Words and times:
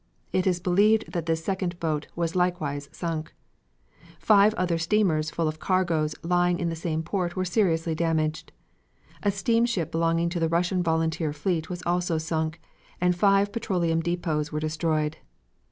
It 0.33 0.47
is 0.47 0.59
believed 0.59 1.11
that 1.13 1.27
this 1.27 1.43
second 1.45 1.79
boat 1.79 2.07
was 2.15 2.35
likewise 2.35 2.89
sunk. 2.91 3.35
Five 4.17 4.55
other 4.55 4.79
steamers 4.79 5.29
full 5.29 5.47
of 5.47 5.59
cargoes 5.59 6.15
lying 6.23 6.57
in 6.57 6.69
the 6.69 6.75
same 6.75 7.03
port 7.03 7.35
were 7.35 7.45
seriously 7.45 7.93
damaged. 7.93 8.51
A 9.21 9.29
steamship 9.29 9.91
belonging 9.91 10.29
to 10.29 10.39
the 10.39 10.49
Russian 10.49 10.81
volunteer 10.81 11.31
fleet 11.33 11.69
was 11.69 11.83
also 11.85 12.17
sunk, 12.17 12.59
and 12.99 13.15
five 13.15 13.51
petroleum 13.51 13.99
depots 14.01 14.51
were 14.51 14.59
destroyed. 14.59 15.17